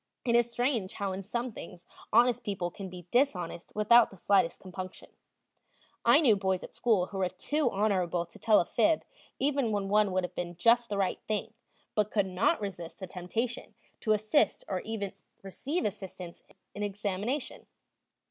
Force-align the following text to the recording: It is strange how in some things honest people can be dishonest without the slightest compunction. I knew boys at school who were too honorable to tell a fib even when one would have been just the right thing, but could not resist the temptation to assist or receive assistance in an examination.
It 0.25 0.35
is 0.35 0.51
strange 0.51 0.93
how 0.95 1.11
in 1.11 1.21
some 1.21 1.51
things 1.51 1.85
honest 2.11 2.43
people 2.43 2.71
can 2.71 2.89
be 2.89 3.05
dishonest 3.11 3.71
without 3.75 4.09
the 4.09 4.17
slightest 4.17 4.59
compunction. 4.59 5.11
I 6.03 6.19
knew 6.21 6.35
boys 6.35 6.63
at 6.63 6.73
school 6.73 7.05
who 7.05 7.19
were 7.19 7.29
too 7.29 7.69
honorable 7.69 8.25
to 8.25 8.39
tell 8.39 8.59
a 8.59 8.65
fib 8.65 9.03
even 9.37 9.71
when 9.71 9.89
one 9.89 10.11
would 10.11 10.23
have 10.23 10.33
been 10.33 10.55
just 10.57 10.89
the 10.89 10.97
right 10.97 11.21
thing, 11.27 11.53
but 11.93 12.09
could 12.09 12.25
not 12.25 12.59
resist 12.59 12.97
the 12.97 13.05
temptation 13.05 13.75
to 13.99 14.13
assist 14.13 14.63
or 14.67 14.81
receive 15.43 15.85
assistance 15.85 16.41
in 16.49 16.55
an 16.77 16.81
examination. 16.89 17.67